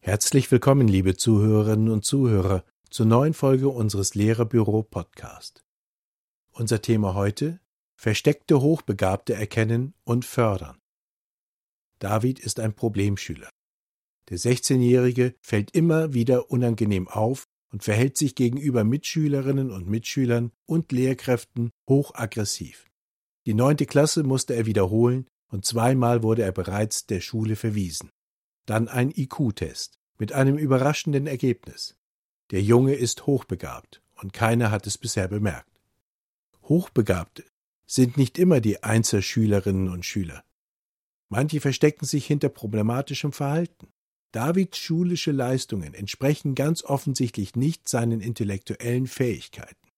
Herzlich 0.00 0.48
willkommen, 0.52 0.86
liebe 0.86 1.16
Zuhörerinnen 1.16 1.88
und 1.88 2.04
Zuhörer, 2.04 2.64
zur 2.88 3.06
neuen 3.06 3.34
Folge 3.34 3.68
unseres 3.68 4.14
Lehrerbüro 4.14 4.84
Podcast. 4.84 5.64
Unser 6.52 6.80
Thema 6.80 7.14
heute 7.14 7.58
Versteckte 7.96 8.60
Hochbegabte 8.60 9.34
erkennen 9.34 9.94
und 10.04 10.24
fördern. 10.24 10.78
David 11.98 12.38
ist 12.38 12.60
ein 12.60 12.74
Problemschüler. 12.74 13.50
Der 14.28 14.38
16-Jährige 14.38 15.34
fällt 15.40 15.72
immer 15.72 16.14
wieder 16.14 16.52
unangenehm 16.52 17.08
auf 17.08 17.48
und 17.72 17.82
verhält 17.82 18.16
sich 18.16 18.34
gegenüber 18.34 18.84
Mitschülerinnen 18.84 19.70
und 19.70 19.88
Mitschülern 19.88 20.52
und 20.66 20.92
Lehrkräften 20.92 21.70
hochaggressiv. 21.88 22.90
Die 23.46 23.54
neunte 23.54 23.86
Klasse 23.86 24.22
musste 24.22 24.54
er 24.54 24.66
wiederholen 24.66 25.26
und 25.48 25.64
zweimal 25.64 26.22
wurde 26.22 26.42
er 26.42 26.52
bereits 26.52 27.06
der 27.06 27.20
Schule 27.20 27.56
verwiesen. 27.56 28.10
Dann 28.66 28.88
ein 28.88 29.10
IQ-Test 29.10 29.98
mit 30.18 30.32
einem 30.32 30.56
überraschenden 30.56 31.26
Ergebnis. 31.26 31.96
Der 32.50 32.62
Junge 32.62 32.94
ist 32.94 33.26
hochbegabt 33.26 34.02
und 34.16 34.32
keiner 34.32 34.70
hat 34.70 34.86
es 34.86 34.98
bisher 34.98 35.26
bemerkt. 35.26 35.80
Hochbegabte 36.62 37.44
sind 37.86 38.16
nicht 38.16 38.38
immer 38.38 38.60
die 38.60 38.82
Einzelschülerinnen 38.82 39.88
und 39.88 40.06
Schüler. 40.06 40.44
Manche 41.28 41.60
verstecken 41.60 42.04
sich 42.04 42.26
hinter 42.26 42.50
problematischem 42.50 43.32
Verhalten. 43.32 43.88
Davids 44.32 44.78
schulische 44.78 45.30
Leistungen 45.30 45.94
entsprechen 45.94 46.54
ganz 46.54 46.82
offensichtlich 46.82 47.54
nicht 47.54 47.88
seinen 47.88 48.20
intellektuellen 48.20 49.06
Fähigkeiten. 49.06 49.88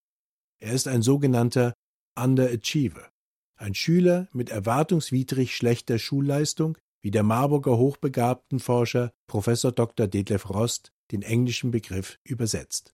Er 0.60 0.72
ist 0.72 0.88
ein 0.88 1.02
sogenannter 1.02 1.74
Underachiever, 2.18 3.10
ein 3.56 3.74
Schüler 3.74 4.28
mit 4.32 4.50
erwartungswidrig 4.50 5.54
schlechter 5.54 5.98
Schulleistung, 5.98 6.76
wie 7.02 7.10
der 7.10 7.22
Marburger 7.22 7.78
hochbegabten 7.78 8.58
Forscher 8.58 9.12
Professor 9.28 9.72
Dr. 9.72 10.08
Detlef 10.08 10.50
Rost 10.50 10.90
den 11.12 11.22
englischen 11.22 11.70
Begriff 11.70 12.18
übersetzt. 12.24 12.92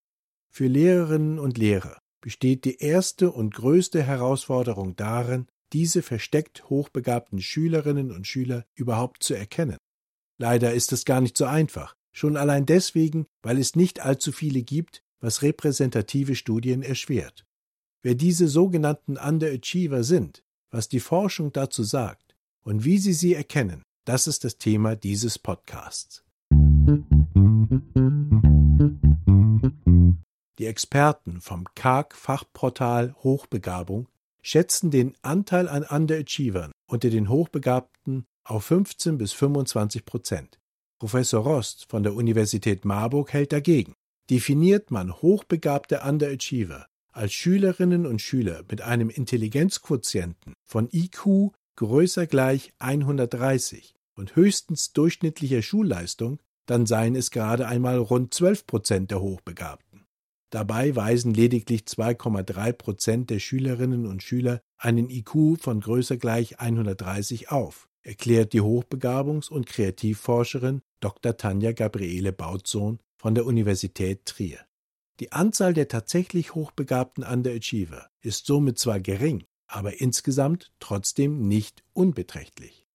Für 0.53 0.67
Lehrerinnen 0.67 1.39
und 1.39 1.59
Lehrer 1.59 1.99
besteht 2.21 2.65
die 2.65 2.79
erste 2.79 3.31
und 3.31 3.55
größte 3.55 4.03
Herausforderung 4.03 4.97
darin, 4.97 5.47
diese 5.73 6.03
versteckt 6.03 6.69
hochbegabten 6.69 7.41
Schülerinnen 7.41 8.11
und 8.11 8.27
Schüler 8.27 8.65
überhaupt 8.75 9.23
zu 9.23 9.35
erkennen. 9.35 9.79
Leider 10.41 10.73
ist 10.73 10.91
es 10.93 11.05
gar 11.05 11.21
nicht 11.21 11.37
so 11.37 11.45
einfach, 11.45 11.95
schon 12.13 12.39
allein 12.39 12.65
deswegen, 12.65 13.27
weil 13.43 13.59
es 13.59 13.77
nicht 13.77 14.01
allzu 14.01 14.33
viele 14.33 14.63
gibt, 14.63 15.03
was 15.21 15.43
repräsentative 15.43 16.35
Studien 16.35 16.83
erschwert. 16.83 17.45
Wer 18.03 18.15
diese 18.15 18.49
sogenannten 18.49 19.19
Underachiever 19.19 20.03
sind, 20.03 20.43
was 20.71 20.89
die 20.89 21.01
Forschung 21.01 21.53
dazu 21.53 21.83
sagt 21.83 22.37
und 22.63 22.87
wie 22.87 22.97
sie 22.97 23.13
sie 23.13 23.35
erkennen, 23.35 23.83
das 24.07 24.27
ist 24.27 24.45
das 24.45 24.57
Thema 24.57 24.97
dieses 24.97 25.39
Podcasts. 25.39 26.25
Die 30.59 30.67
Experten 30.67 31.43
vom 31.43 31.67
KAG-Fachportal 31.75 33.15
Hochbegabung 33.23 34.09
schätzen 34.41 34.91
den 34.91 35.15
Anteil 35.21 35.69
an 35.69 35.85
Underachievern 35.85 36.73
unter 36.87 37.11
den 37.11 37.29
Hochbegabten 37.29 38.00
auf 38.51 38.65
15 38.65 39.17
bis 39.17 39.33
25 39.33 40.05
Prozent. 40.05 40.59
Professor 40.99 41.43
Rost 41.43 41.87
von 41.89 42.03
der 42.03 42.15
Universität 42.15 42.85
Marburg 42.85 43.33
hält 43.33 43.53
dagegen. 43.53 43.95
Definiert 44.29 44.91
man 44.91 45.13
hochbegabte 45.13 46.01
Underachiever 46.01 46.87
als 47.13 47.33
Schülerinnen 47.33 48.07
und 48.07 48.21
Schüler 48.21 48.63
mit 48.71 48.83
einem 48.83 49.11
Intelligenzquotienten 49.11 50.55
von 50.65 50.89
IQ 50.93 51.53
größer 51.77 52.27
gleich 52.27 52.73
130 52.79 53.95
und 54.17 54.37
höchstens 54.37 54.93
durchschnittlicher 54.93 55.63
Schulleistung, 55.63 56.41
dann 56.67 56.87
seien 56.87 57.17
es 57.17 57.31
gerade 57.31 57.67
einmal 57.67 57.99
rund 57.99 58.35
12 58.35 58.67
Prozent 58.67 59.11
der 59.11 59.21
Hochbegabten. 59.21 60.05
Dabei 60.51 60.95
weisen 60.95 61.33
lediglich 61.33 61.83
2,3 61.83 62.73
Prozent 62.73 63.31
der 63.31 63.39
Schülerinnen 63.39 64.07
und 64.07 64.23
Schüler 64.23 64.61
einen 64.77 65.09
IQ 65.09 65.61
von 65.61 65.81
größer 65.81 66.17
gleich 66.17 66.61
130 66.61 67.51
auf, 67.51 67.89
erklärt 68.03 68.53
die 68.53 68.61
Hochbegabungs- 68.61 69.51
und 69.51 69.67
Kreativforscherin 69.67 70.83
Dr. 71.01 71.37
Tanja 71.37 71.73
Gabriele 71.73 72.33
Bautsohn 72.33 72.99
von 73.19 73.35
der 73.35 73.47
Universität 73.47 74.27
Trier. 74.27 74.61
Die 75.21 75.33
Anzahl 75.33 75.75
der 75.75 75.89
tatsächlich 75.89 76.55
hochbegabten 76.55 77.25
Underachiever 77.25 78.09
ist 78.23 78.47
somit 78.47 78.79
zwar 78.79 79.01
gering, 79.01 79.45
aber 79.67 80.01
insgesamt 80.01 80.73
trotzdem 80.81 81.47
nicht 81.47 81.83
unbeträchtlich. 81.93 82.87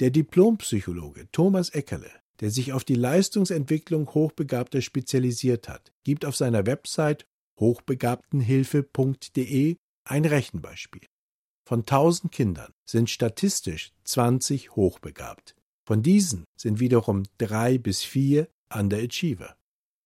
Der 0.00 0.10
Diplompsychologe 0.10 1.28
Thomas 1.32 1.70
Eckerle 1.70 2.10
der 2.40 2.50
sich 2.50 2.72
auf 2.72 2.82
die 2.84 2.94
Leistungsentwicklung 2.94 4.14
Hochbegabter 4.14 4.80
spezialisiert 4.80 5.68
hat, 5.68 5.92
gibt 6.04 6.24
auf 6.24 6.36
seiner 6.36 6.64
Website 6.66 7.26
hochbegabtenhilfe.de 7.58 9.76
ein 10.04 10.24
Rechenbeispiel. 10.24 11.02
Von 11.70 11.82
1000 11.82 12.32
Kindern 12.32 12.72
sind 12.84 13.10
statistisch 13.10 13.92
20 14.02 14.74
hochbegabt. 14.74 15.54
Von 15.86 16.02
diesen 16.02 16.42
sind 16.56 16.80
wiederum 16.80 17.22
drei 17.38 17.78
bis 17.78 18.02
vier 18.02 18.48
Underachiever. 18.74 19.54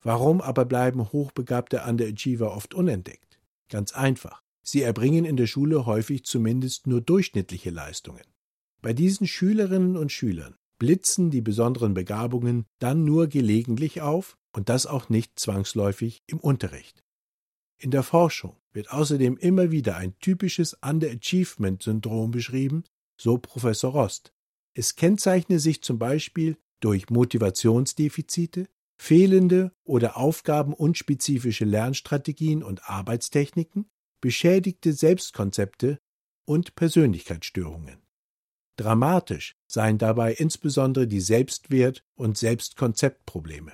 Warum 0.03 0.43
aber 0.43 0.67
bleiben 0.67 1.11
hochbegabte 1.11 1.83
Underachiever 1.85 2.55
oft 2.55 2.75
unentdeckt? 2.75 3.41
Ganz 3.71 3.95
einfach. 3.95 4.43
Sie 4.63 4.83
erbringen 4.83 5.25
in 5.25 5.39
der 5.39 5.47
Schule 5.47 5.87
häufig 5.87 6.25
zumindest 6.25 6.87
nur 6.87 7.01
durchschnittliche 7.01 7.71
Leistungen. 7.71 8.27
Bei 8.83 8.93
diesen 8.93 9.27
Schülerinnen 9.27 9.97
und 9.97 10.13
Schülern 10.13 10.57
blitzen 10.79 11.31
die 11.31 11.41
besonderen 11.41 11.95
Begabungen 11.95 12.67
dann 12.79 13.07
nur 13.07 13.27
gelegentlich 13.29 14.03
auf 14.03 14.37
und 14.53 14.69
das 14.69 14.85
auch 14.85 15.09
nicht 15.09 15.41
zwangsläufig 15.41 16.25
im 16.27 16.41
Unterricht. 16.41 17.04
In 17.79 17.91
der 17.91 18.03
Forschung 18.03 18.57
wird 18.73 18.91
außerdem 18.91 19.37
immer 19.37 19.71
wieder 19.71 19.97
ein 19.97 20.19
typisches 20.19 20.75
Underachievement-Syndrom 20.83 22.31
beschrieben, 22.31 22.85
so 23.17 23.39
Professor 23.39 23.93
Rost. 23.93 24.33
Es 24.75 24.97
kennzeichne 24.97 25.59
sich 25.59 25.83
zum 25.83 25.99
Beispiel 25.99 26.57
durch 26.81 27.09
Motivationsdefizite, 27.11 28.69
fehlende 28.97 29.73
oder 29.85 30.17
aufgabenunspezifische 30.17 31.65
Lernstrategien 31.65 32.63
und 32.63 32.89
Arbeitstechniken, 32.89 33.89
beschädigte 34.21 34.93
Selbstkonzepte 34.93 35.99
und 36.45 36.75
Persönlichkeitsstörungen. 36.75 38.03
Dramatisch 38.77 39.57
seien 39.67 39.99
dabei 39.99 40.33
insbesondere 40.35 41.07
die 41.07 41.21
Selbstwert- 41.21 42.05
und 42.15 42.37
Selbstkonzeptprobleme. 42.37 43.73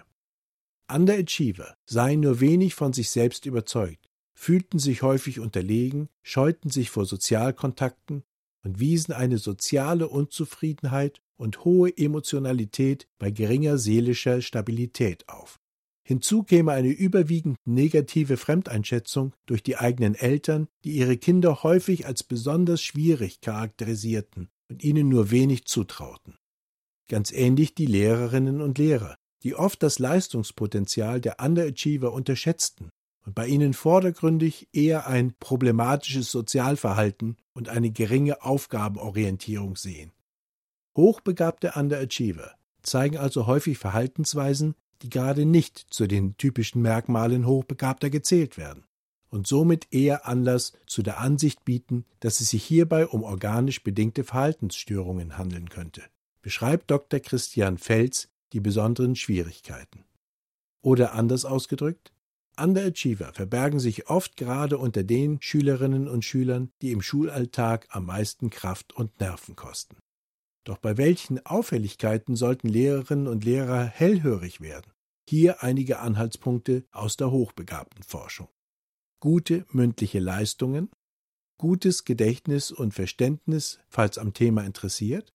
Underachiever 0.95 1.77
seien 1.87 2.21
nur 2.21 2.41
wenig 2.41 2.75
von 2.75 2.93
sich 2.93 3.11
selbst 3.11 3.47
überzeugt, 3.47 4.09
fühlten 4.34 4.78
sich 4.78 5.03
häufig 5.03 5.41
unterlegen, 5.41 6.09
scheuten 6.23 6.71
sich 6.71 6.91
vor 6.91 7.05
Sozialkontakten 7.05 8.23
und 8.65 8.81
wiesen 8.81 9.12
eine 9.12 9.39
soziale 9.39 10.09
Unzufriedenheit 10.09 11.21
und 11.37 11.65
hohe 11.65 11.97
Emotionalität 11.97 13.06
bei 13.19 13.31
geringer 13.31 13.78
seelischer 13.78 14.43
Stabilität 14.43 15.28
auf. 15.28 15.59
Hinzu 16.03 16.43
käme 16.43 16.73
eine 16.73 16.89
überwiegend 16.89 17.57
negative 17.65 18.37
Fremdeinschätzung 18.37 19.33
durch 19.47 19.62
die 19.62 19.77
eigenen 19.77 20.15
Eltern, 20.15 20.67
die 20.84 20.93
ihre 20.93 21.17
Kinder 21.17 21.62
häufig 21.62 22.07
als 22.07 22.25
besonders 22.25 22.83
schwierig 22.83 23.41
charakterisierten 23.41 24.49
und 24.69 24.83
ihnen 24.83 25.09
nur 25.09 25.31
wenig 25.31 25.67
zutrauten. 25.67 26.37
Ganz 27.09 27.33
ähnlich 27.33 27.75
die 27.75 27.87
Lehrerinnen 27.87 28.61
und 28.61 28.78
Lehrer, 28.78 29.17
die 29.43 29.55
oft 29.55 29.83
das 29.83 29.99
Leistungspotenzial 29.99 31.21
der 31.21 31.37
Underachiever 31.41 32.12
unterschätzten 32.12 32.91
und 33.25 33.34
bei 33.34 33.47
ihnen 33.47 33.75
vordergründig 33.75 34.69
eher 34.73 35.06
ein 35.06 35.34
problematisches 35.39 36.31
Sozialverhalten 36.31 37.37
und 37.53 37.69
eine 37.69 37.91
geringe 37.91 38.42
Aufgabenorientierung 38.42 39.77
sehen. 39.77 40.13
Hochbegabte 40.97 41.72
Underachiever 41.77 42.54
zeigen 42.83 43.16
also 43.16 43.47
häufig 43.47 43.78
Verhaltensweisen, 43.78 44.75
die 45.03 45.10
gerade 45.10 45.45
nicht 45.45 45.78
zu 45.91 46.07
den 46.07 46.36
typischen 46.36 46.83
Merkmalen 46.83 47.47
Hochbegabter 47.47 48.10
gezählt 48.10 48.59
werden 48.59 48.84
und 49.31 49.47
somit 49.47 49.86
eher 49.93 50.27
Anlass 50.27 50.72
zu 50.86 51.03
der 51.03 51.21
Ansicht 51.21 51.65
bieten, 51.65 52.04
dass 52.21 52.41
es 52.41 52.51
sich 52.51 52.65
hierbei 52.65 53.07
um 53.07 53.22
organisch 53.22 53.83
bedingte 53.83 54.25
Verhaltensstörungen 54.25 55.39
handeln 55.39 55.69
könnte, 55.69 56.03
beschreibt 56.43 56.91
Dr. 56.91 57.21
Christian 57.21 57.78
Fels 57.78 58.28
die 58.52 58.60
besonderen 58.60 59.16
Schwierigkeiten. 59.16 60.04
Oder 60.82 61.12
anders 61.12 61.44
ausgedrückt, 61.44 62.12
Underachiever 62.58 63.32
verbergen 63.32 63.80
sich 63.80 64.08
oft 64.10 64.36
gerade 64.36 64.76
unter 64.76 65.02
den 65.02 65.41
Schülerinnen 65.41 66.08
und 66.08 66.24
Schülern, 66.24 66.72
die 66.82 66.92
im 66.92 67.00
Schulalltag 67.00 67.86
am 67.91 68.06
meisten 68.06 68.50
Kraft 68.50 68.92
und 68.92 69.18
Nerven 69.20 69.56
kosten. 69.56 69.97
Doch 70.64 70.78
bei 70.78 70.98
welchen 70.98 71.44
Auffälligkeiten 71.47 72.36
sollten 72.36 72.68
Lehrerinnen 72.68 73.28
und 73.28 73.44
Lehrer 73.44 73.84
hellhörig 73.84 74.60
werden? 74.60 74.92
Hier 75.28 75.62
einige 75.62 76.00
Anhaltspunkte 76.00 76.84
aus 76.91 77.16
der 77.16 77.30
hochbegabten 77.30 78.02
Forschung 78.02 78.48
gute 79.20 79.66
mündliche 79.70 80.18
Leistungen, 80.18 80.91
gutes 81.58 82.04
Gedächtnis 82.04 82.72
und 82.72 82.94
Verständnis, 82.94 83.78
falls 83.88 84.18
am 84.18 84.32
Thema 84.32 84.64
interessiert, 84.64 85.32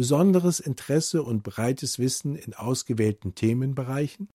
besonderes 0.00 0.60
Interesse 0.60 1.22
und 1.22 1.42
breites 1.42 1.98
Wissen 1.98 2.34
in 2.34 2.54
ausgewählten 2.54 3.34
Themenbereichen, 3.34 4.30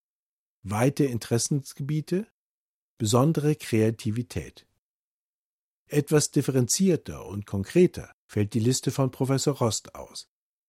weite 0.61 1.05
Interessensgebiete, 1.05 2.27
besondere 2.99 3.55
Kreativität. 3.55 4.67
Etwas 5.87 6.29
differenzierter 6.29 7.25
und 7.25 7.47
konkreter 7.47 8.13
fällt 8.27 8.53
die 8.53 8.59
Liste 8.59 8.91
von 8.91 9.09
Professor 9.09 9.55
Rost 9.55 9.95
aus. 9.95 10.27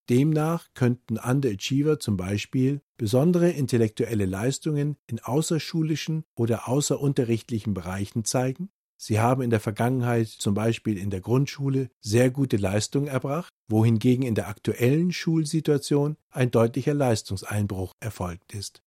Demnach 0.09 0.67
könnten 0.73 1.19
Underachiever 1.19 2.01
zum 2.01 2.17
Beispiel 2.17 2.81
besondere 2.97 3.51
intellektuelle 3.51 4.25
Leistungen 4.25 4.97
in 5.07 5.21
außerschulischen 5.21 6.25
oder 6.35 6.69
außerunterrichtlichen 6.69 7.75
Bereichen 7.75 8.25
zeigen. 8.25 8.71
Sie 8.97 9.21
haben 9.21 9.43
in 9.43 9.51
der 9.51 9.61
Vergangenheit 9.61 10.29
zum 10.29 10.55
Beispiel 10.55 10.97
in 10.97 11.11
der 11.11 11.21
Grundschule 11.21 11.91
sehr 12.01 12.31
gute 12.31 12.57
Leistungen 12.57 13.09
erbracht, 13.09 13.53
wohingegen 13.69 14.25
in 14.25 14.35
der 14.35 14.49
aktuellen 14.49 15.13
Schulsituation 15.13 16.17
ein 16.31 16.51
deutlicher 16.51 16.95
Leistungseinbruch 16.95 17.93
erfolgt 18.01 18.55
ist. 18.55 18.83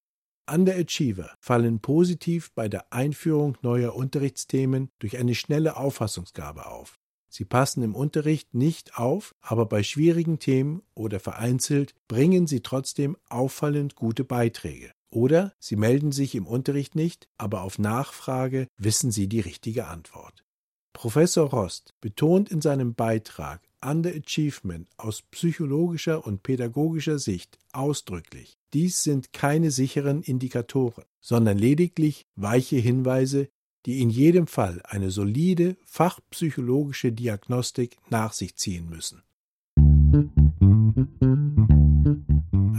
Underachiever 0.51 1.35
fallen 1.39 1.79
positiv 1.79 2.51
bei 2.53 2.67
der 2.67 2.91
Einführung 2.91 3.57
neuer 3.61 3.95
Unterrichtsthemen 3.95 4.89
durch 4.97 5.17
eine 5.17 5.35
schnelle 5.35 5.77
Auffassungsgabe 5.77 6.65
auf. 6.65 6.97
Sie 7.29 7.45
passen 7.45 7.83
im 7.83 7.93
Unterricht 7.93 8.55
nicht 8.55 8.97
auf, 8.97 9.35
aber 9.41 9.67
bei 9.67 9.83
schwierigen 9.83 10.39
Themen 10.39 10.81
oder 10.95 11.19
vereinzelt 11.19 11.93
bringen 12.07 12.47
sie 12.47 12.61
trotzdem 12.61 13.15
auffallend 13.29 13.95
gute 13.95 14.23
Beiträge. 14.23 14.91
Oder 15.11 15.53
sie 15.59 15.75
melden 15.75 16.11
sich 16.11 16.35
im 16.35 16.45
Unterricht 16.45 16.95
nicht, 16.95 17.27
aber 17.37 17.61
auf 17.63 17.79
Nachfrage 17.79 18.67
wissen 18.77 19.11
sie 19.11 19.27
die 19.27 19.39
richtige 19.39 19.87
Antwort. 19.87 20.45
Professor 20.93 21.49
Rost 21.49 21.93
betont 22.01 22.49
in 22.49 22.61
seinem 22.61 22.93
Beitrag 22.93 23.61
Underachievement 23.81 24.87
aus 24.97 25.21
psychologischer 25.21 26.25
und 26.25 26.43
pädagogischer 26.43 27.17
Sicht 27.17 27.57
ausdrücklich. 27.71 28.57
Dies 28.73 29.03
sind 29.03 29.31
keine 29.31 29.71
sicheren 29.71 30.21
Indikatoren, 30.21 31.05
sondern 31.21 31.57
lediglich 31.57 32.25
weiche 32.35 32.75
Hinweise, 32.75 33.49
die 33.85 34.01
in 34.01 34.09
jedem 34.09 34.47
Fall 34.47 34.81
eine 34.83 35.11
solide 35.11 35.77
fachpsychologische 35.85 37.13
Diagnostik 37.13 37.97
nach 38.09 38.33
sich 38.33 38.55
ziehen 38.57 38.89
müssen. 38.89 39.23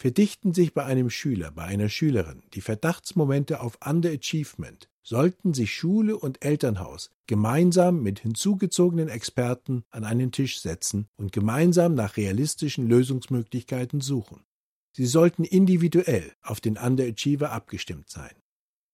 Verdichten 0.01 0.51
sich 0.51 0.74
bei 0.74 0.83
einem 0.83 1.12
Schüler, 1.12 1.51
bei 1.51 1.65
einer 1.65 1.88
Schülerin 1.88 2.42
die 2.56 2.62
Verdachtsmomente 2.62 3.62
auf 3.62 3.77
Underachievement, 3.86 4.89
sollten 5.03 5.53
sich 5.53 5.75
Schule 5.75 6.18
und 6.18 6.44
Elternhaus 6.44 7.12
gemeinsam 7.27 8.01
mit 8.01 8.18
hinzugezogenen 8.21 9.09
Experten 9.09 9.83
an 9.92 10.03
einen 10.03 10.31
Tisch 10.31 10.59
setzen 10.59 11.07
und 11.18 11.31
gemeinsam 11.31 11.94
nach 11.94 12.18
realistischen 12.18 12.88
Lösungsmöglichkeiten 12.88 14.01
suchen. 14.01 14.44
Sie 14.92 15.06
sollten 15.06 15.44
individuell 15.44 16.31
auf 16.42 16.62
den 16.62 16.80
Underachiever 16.80 17.51
abgestimmt 17.51 18.09
sein. 18.09 18.33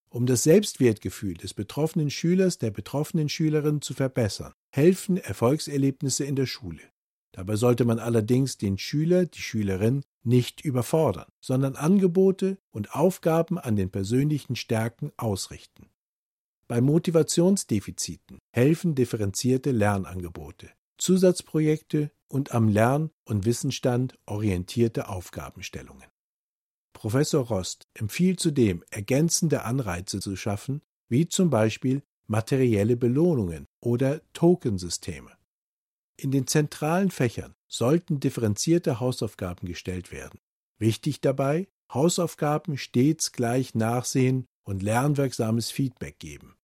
Um 0.10 0.26
das 0.26 0.44
Selbstwertgefühl 0.44 1.36
des 1.36 1.54
betroffenen 1.54 2.10
Schülers, 2.10 2.58
der 2.58 2.72
betroffenen 2.72 3.30
Schülerin 3.30 3.82
zu 3.82 3.94
verbessern, 3.94 4.52
helfen 4.72 5.16
Erfolgserlebnisse 5.16 6.26
in 6.26 6.36
der 6.36 6.48
Schule. 6.48 6.82
Dabei 7.38 7.56
sollte 7.56 7.86
man 7.86 8.00
allerdings 8.00 8.58
den 8.58 8.80
Schüler, 8.80 9.28
die 9.28 9.42
Schülerin 9.42 10.04
nicht 10.24 10.66
überfordern, 10.66 11.28
sondern 11.40 11.76
Angebote 11.76 12.58
und 12.72 12.96
Aufgaben 12.96 13.60
an 13.60 13.76
den 13.76 13.92
persönlichen 13.92 14.56
Stärken 14.56 15.12
ausrichten. 15.18 15.92
Bei 16.68 16.82
Motivationsdefiziten 16.82 18.40
helfen 18.52 18.96
differenzierte 18.96 19.70
Lernangebote, 19.70 20.72
Zusatzprojekte 20.98 22.10
und 22.28 22.54
am 22.56 22.70
Lern- 22.70 23.12
und 23.24 23.46
Wissensstand 23.46 24.18
orientierte 24.26 25.08
Aufgabenstellungen. 25.08 26.10
Professor 26.94 27.46
Rost 27.46 27.84
empfiehlt 27.94 28.40
zudem, 28.40 28.84
ergänzende 28.90 29.64
Anreize 29.64 30.22
zu 30.22 30.36
schaffen, 30.36 30.82
wie 31.08 31.28
zum 31.28 31.52
Beispiel 31.52 32.02
materielle 32.26 32.98
Belohnungen 32.98 33.68
oder 33.80 34.22
Tokensysteme. 34.34 35.37
In 36.20 36.32
den 36.32 36.48
zentralen 36.48 37.12
Fächern 37.12 37.54
sollten 37.68 38.20
differenzierte 38.20 39.00
Hausaufgaben 39.00 39.68
gestellt 39.68 40.12
werden. 40.12 40.40
Wichtig 40.80 41.22
dabei, 41.22 41.68
Hausaufgaben 41.94 42.78
stets 42.78 43.32
gleich 43.32 43.76
nachsehen 43.76 44.48
und 44.64 44.84
lernwirksames 44.84 45.72
Feedback 45.72 46.20
geben. 46.20 46.56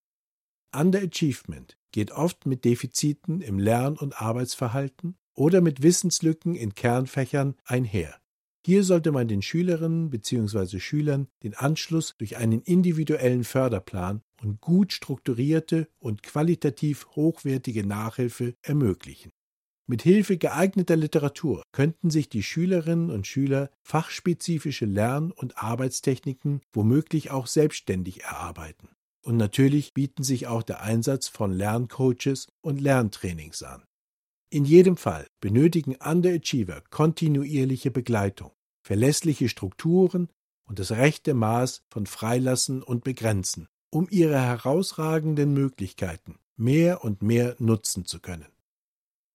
Underachievement 0.76 1.78
geht 1.92 2.12
oft 2.12 2.46
mit 2.46 2.66
Defiziten 2.66 3.42
im 3.42 3.60
Lern- 3.60 3.98
und 3.98 4.20
Arbeitsverhalten 4.20 5.16
oder 5.36 5.62
mit 5.62 5.84
Wissenslücken 5.84 6.56
in 6.56 6.74
Kernfächern 6.74 7.56
einher. 7.64 8.20
Hier 8.66 8.84
sollte 8.84 9.12
man 9.12 9.28
den 9.28 9.42
Schülerinnen 9.42 10.10
bzw. 10.10 10.80
Schülern 10.80 11.28
den 11.44 11.54
Anschluss 11.54 12.16
durch 12.18 12.38
einen 12.38 12.62
individuellen 12.62 13.44
Förderplan 13.44 14.22
und 14.42 14.62
gut 14.62 14.94
strukturierte 14.94 15.88
und 16.00 16.24
qualitativ 16.24 17.08
hochwertige 17.16 17.86
Nachhilfe 17.86 18.56
ermöglichen. 18.62 19.32
Mit 19.86 20.02
Hilfe 20.02 20.38
geeigneter 20.38 20.96
Literatur 20.96 21.62
könnten 21.74 22.10
sich 22.10 22.30
die 22.30 22.42
Schülerinnen 22.42 23.10
und 23.10 23.28
Schüler 23.28 23.70
fachspezifische 23.82 24.86
Lern- 24.86 25.32
und 25.32 25.62
Arbeitstechniken 25.62 26.62
womöglich 26.72 27.32
auch 27.32 27.48
selbstständig 27.48 28.24
erarbeiten. 28.24 28.90
Und 29.24 29.36
natürlich 29.36 29.94
bieten 29.94 30.24
sich 30.24 30.48
auch 30.48 30.64
der 30.64 30.82
Einsatz 30.82 31.28
von 31.28 31.52
Lerncoaches 31.52 32.48
und 32.62 32.80
Lerntrainings 32.80 33.64
an. 33.64 33.84
In 34.50 34.64
jedem 34.64 34.96
Fall 34.96 35.28
benötigen 35.42 35.96
Underachiever 35.96 36.82
kontinuierliche 36.90 37.92
Begleitung, 37.92 38.52
verlässliche 38.84 39.50
Strukturen 39.50 40.30
und 40.66 40.80
das 40.80 40.92
rechte 40.92 41.34
Maß 41.34 41.84
von 41.90 42.06
Freilassen 42.06 42.84
und 42.84 43.04
Begrenzen, 43.04 43.68
um 43.90 44.08
ihre 44.10 44.40
herausragenden 44.40 45.54
Möglichkeiten 45.54 46.40
mehr 46.56 47.04
und 47.04 47.22
mehr 47.22 47.56
nutzen 47.60 48.06
zu 48.06 48.20
können. 48.20 48.48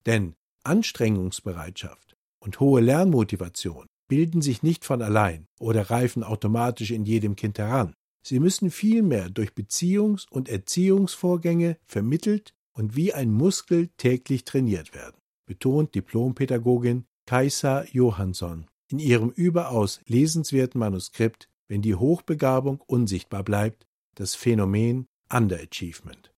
Denn 0.06 0.34
Anstrengungsbereitschaft 0.64 2.16
und 2.40 2.60
hohe 2.60 2.80
Lernmotivation 2.80 3.86
bilden 4.08 4.42
sich 4.42 4.62
nicht 4.62 4.84
von 4.84 5.02
allein 5.02 5.46
oder 5.60 5.90
reifen 5.90 6.24
automatisch 6.24 6.90
in 6.90 7.04
jedem 7.04 7.36
Kind 7.36 7.58
heran. 7.58 7.94
Sie 8.26 8.40
müssen 8.40 8.70
vielmehr 8.70 9.30
durch 9.30 9.50
Beziehungs- 9.50 10.26
und 10.30 10.48
Erziehungsvorgänge 10.48 11.78
vermittelt 11.86 12.54
und 12.72 12.96
wie 12.96 13.12
ein 13.12 13.32
Muskel 13.32 13.88
täglich 13.96 14.44
trainiert 14.44 14.94
werden, 14.94 15.16
betont 15.46 15.94
Diplompädagogin 15.94 17.04
Kaisa 17.26 17.84
Johansson 17.92 18.66
in 18.90 18.98
ihrem 18.98 19.30
überaus 19.30 20.00
lesenswerten 20.06 20.78
Manuskript 20.78 21.48
Wenn 21.68 21.82
die 21.82 21.94
Hochbegabung 21.94 22.80
unsichtbar 22.86 23.44
bleibt, 23.44 23.86
das 24.14 24.34
Phänomen 24.34 25.06
Underachievement. 25.30 26.32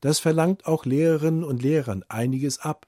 Das 0.00 0.18
verlangt 0.18 0.66
auch 0.66 0.86
Lehrerinnen 0.86 1.44
und 1.44 1.62
Lehrern 1.62 2.02
einiges 2.08 2.58
ab. 2.58 2.86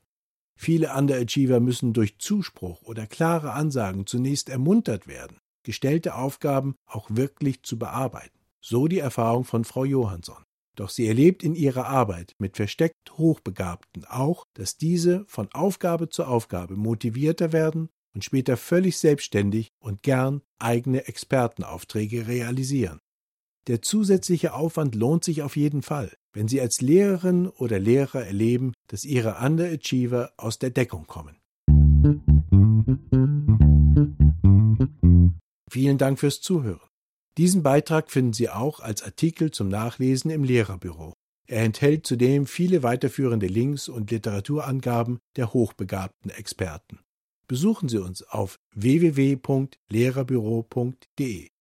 Viele 0.56 0.94
Underachiever 0.94 1.60
müssen 1.60 1.92
durch 1.92 2.18
Zuspruch 2.18 2.82
oder 2.82 3.06
klare 3.06 3.52
Ansagen 3.52 4.06
zunächst 4.06 4.48
ermuntert 4.48 5.06
werden, 5.06 5.38
gestellte 5.64 6.14
Aufgaben 6.14 6.74
auch 6.86 7.08
wirklich 7.10 7.62
zu 7.62 7.78
bearbeiten. 7.78 8.38
So 8.60 8.86
die 8.86 9.00
Erfahrung 9.00 9.44
von 9.44 9.64
Frau 9.64 9.84
Johansson. 9.84 10.44
Doch 10.76 10.88
sie 10.88 11.06
erlebt 11.06 11.42
in 11.42 11.54
ihrer 11.54 11.86
Arbeit 11.86 12.34
mit 12.38 12.56
versteckt 12.56 13.18
Hochbegabten 13.18 14.04
auch, 14.06 14.46
dass 14.54 14.78
diese 14.78 15.24
von 15.26 15.48
Aufgabe 15.52 16.08
zu 16.08 16.24
Aufgabe 16.24 16.76
motivierter 16.76 17.52
werden 17.52 17.90
und 18.14 18.24
später 18.24 18.56
völlig 18.56 18.98
selbstständig 18.98 19.68
und 19.80 20.02
gern 20.02 20.42
eigene 20.58 21.06
Expertenaufträge 21.06 22.26
realisieren. 22.26 23.00
Der 23.68 23.80
zusätzliche 23.80 24.54
Aufwand 24.54 24.96
lohnt 24.96 25.22
sich 25.22 25.42
auf 25.42 25.56
jeden 25.56 25.82
Fall, 25.82 26.10
wenn 26.32 26.48
Sie 26.48 26.60
als 26.60 26.80
Lehrerin 26.80 27.46
oder 27.48 27.78
Lehrer 27.78 28.26
erleben, 28.26 28.72
dass 28.88 29.04
Ihre 29.04 29.36
Underachiever 29.38 30.32
aus 30.36 30.58
der 30.58 30.70
Deckung 30.70 31.06
kommen. 31.06 31.36
Vielen 35.70 35.98
Dank 35.98 36.18
fürs 36.18 36.40
Zuhören. 36.40 36.80
Diesen 37.38 37.62
Beitrag 37.62 38.10
finden 38.10 38.32
Sie 38.32 38.50
auch 38.50 38.80
als 38.80 39.04
Artikel 39.04 39.52
zum 39.52 39.68
Nachlesen 39.68 40.32
im 40.32 40.42
Lehrerbüro. 40.42 41.12
Er 41.46 41.62
enthält 41.62 42.04
zudem 42.06 42.46
viele 42.46 42.82
weiterführende 42.82 43.46
Links 43.46 43.88
und 43.88 44.10
Literaturangaben 44.10 45.20
der 45.36 45.52
hochbegabten 45.52 46.30
Experten. 46.30 46.98
Besuchen 47.46 47.88
Sie 47.88 47.98
uns 47.98 48.22
auf 48.22 48.58
www.lehrerbüro.de. 48.74 51.51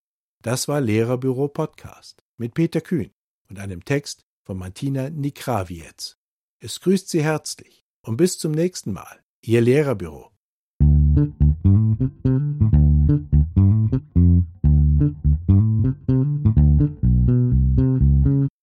Das 0.41 0.67
war 0.67 0.81
Lehrerbüro 0.81 1.49
Podcast 1.49 2.23
mit 2.37 2.55
Peter 2.55 2.81
Kühn 2.81 3.11
und 3.49 3.59
einem 3.59 3.85
Text 3.85 4.25
von 4.43 4.57
Martina 4.57 5.11
Nikravietz. 5.11 6.17
Es 6.59 6.79
grüßt 6.79 7.09
Sie 7.09 7.23
herzlich 7.23 7.85
und 8.01 8.17
bis 8.17 8.39
zum 8.39 8.51
nächsten 8.51 8.91
Mal, 8.91 9.19
Ihr 9.41 9.61
Lehrerbüro. 9.61 10.31